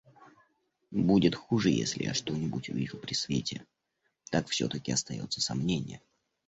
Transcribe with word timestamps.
Будет 0.89 1.35
хуже, 1.35 1.69
если 1.69 2.05
я 2.05 2.15
что-нибудь 2.15 2.69
увижу 2.69 2.97
при 2.97 3.13
свете,— 3.13 3.63
так 4.31 4.47
все-таки 4.47 4.91
остается 4.91 5.41
сомнение. 5.41 6.01